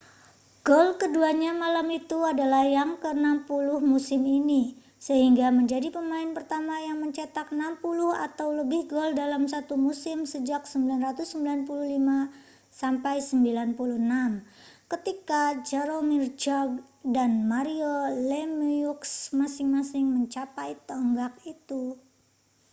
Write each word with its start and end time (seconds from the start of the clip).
gol 0.67 0.89
keduanya 1.01 1.51
malam 1.63 1.85
itu 1.99 2.17
adalah 2.31 2.63
yang 2.77 2.91
ke-60 2.97 3.85
musim 3.91 4.21
ini 4.39 4.61
sehingga 5.07 5.47
menjadi 5.59 5.87
pemain 5.97 6.29
pertama 6.37 6.75
yang 6.87 6.97
mencetak 7.05 7.47
60 7.53 7.77
atau 8.27 8.47
lebih 8.59 8.81
gol 8.93 9.09
dalam 9.21 9.43
satu 9.53 9.73
musim 9.87 10.17
sejak 10.33 10.61
1995-96 11.21 11.69
ketika 14.91 15.41
jaromir 15.69 16.23
jagr 16.43 16.81
dan 17.15 17.31
mario 17.51 17.95
lemieux 18.31 18.99
masing-masing 19.39 20.05
mencapai 20.15 20.69
tonggak 20.89 21.33
itu 21.53 21.83